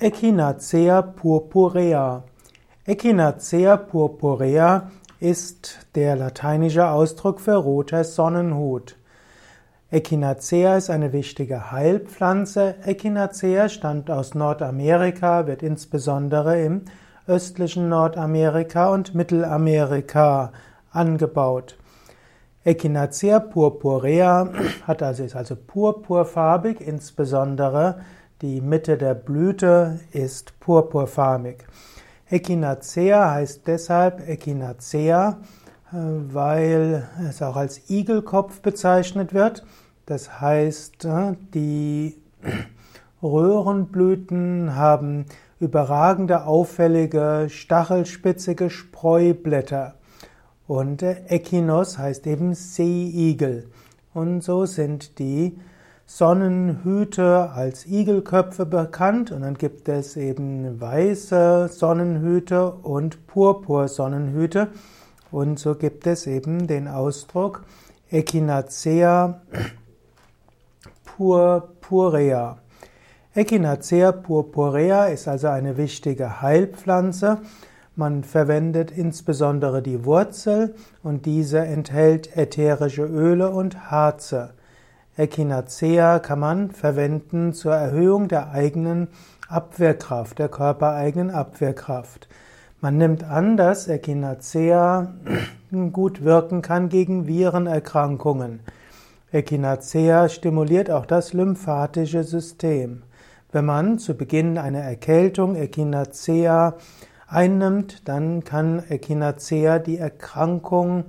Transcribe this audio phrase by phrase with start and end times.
[0.00, 2.22] Echinacea purpurea.
[2.86, 8.94] Echinacea purpurea ist der lateinische Ausdruck für roter Sonnenhut.
[9.90, 12.76] Echinacea ist eine wichtige Heilpflanze.
[12.84, 16.82] Echinacea stammt aus Nordamerika, wird insbesondere im
[17.26, 20.52] östlichen Nordamerika und Mittelamerika
[20.92, 21.76] angebaut.
[22.62, 24.48] Echinacea purpurea
[24.86, 27.96] hat also, ist also purpurfarbig, insbesondere
[28.42, 31.64] die Mitte der Blüte ist purpurfarbig.
[32.30, 35.40] Echinacea heißt deshalb Echinacea,
[35.90, 39.64] äh, weil es auch als Igelkopf bezeichnet wird.
[40.06, 42.22] Das heißt, äh, die
[43.22, 45.26] Röhrenblüten haben
[45.58, 49.94] überragende, auffällige, stachelspitzige Spreublätter.
[50.68, 53.68] Und Echinos heißt eben Seeigel.
[54.14, 55.58] Und so sind die
[56.10, 64.68] Sonnenhüte als Igelköpfe bekannt und dann gibt es eben weiße Sonnenhüte und Purpursonnenhüte
[65.30, 67.62] und so gibt es eben den Ausdruck
[68.10, 69.42] Echinacea
[71.04, 72.56] purpurea.
[73.34, 77.42] Echinacea purpurea ist also eine wichtige Heilpflanze.
[77.96, 84.54] Man verwendet insbesondere die Wurzel und diese enthält ätherische Öle und Harze.
[85.18, 89.08] Echinacea kann man verwenden zur Erhöhung der eigenen
[89.48, 92.28] Abwehrkraft, der körpereigenen Abwehrkraft.
[92.80, 95.14] Man nimmt an, dass Echinacea
[95.92, 98.60] gut wirken kann gegen Virenerkrankungen.
[99.32, 103.02] Echinacea stimuliert auch das lymphatische System.
[103.50, 106.76] Wenn man zu Beginn einer Erkältung Echinacea
[107.28, 111.04] einnimmt, dann kann Echinacea die Erkrankung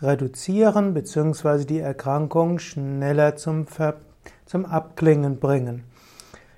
[0.00, 1.64] reduzieren bzw.
[1.64, 3.96] die Erkrankung schneller zum, Ver
[4.46, 5.84] zum Abklingen bringen.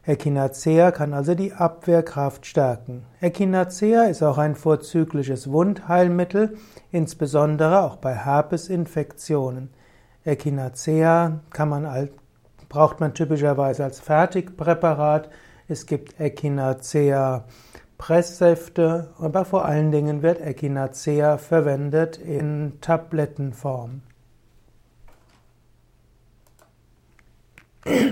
[0.05, 3.05] Echinacea kann also die Abwehrkraft stärken.
[3.21, 6.57] Echinacea ist auch ein vorzügliches Wundheilmittel,
[6.93, 9.71] insbesondere auch bei Herpesinfektionen.
[10.25, 12.09] Echinacea kann man,
[12.69, 15.29] braucht man typischerweise als Fertigpräparat.
[15.67, 17.45] Es gibt Echinacea
[17.99, 24.03] Presssäfte, aber vor allen Dingen wird Echinacea verwendet in Tablettenform.